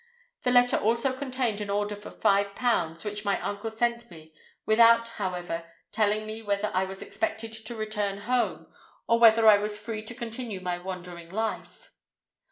The 0.41 0.49
letter 0.51 0.77
also 0.77 1.13
contained 1.15 1.61
an 1.61 1.69
order 1.69 1.95
for 1.95 2.09
five 2.09 2.55
pounds, 2.55 3.03
which 3.03 3.23
my 3.23 3.39
uncle 3.39 3.69
sent 3.69 4.09
me, 4.09 4.33
without, 4.65 5.09
however, 5.09 5.71
telling 5.91 6.25
me 6.25 6.41
whether 6.41 6.71
I 6.73 6.85
was 6.85 7.03
expected 7.03 7.53
to 7.53 7.75
return 7.75 8.21
home, 8.21 8.73
or 9.07 9.19
whether 9.19 9.47
I 9.47 9.57
was 9.59 9.73
left 9.73 9.83
free 9.85 10.01
to 10.05 10.15
continue 10.15 10.59
my 10.59 10.79
wandering 10.79 11.29
life. 11.29 11.91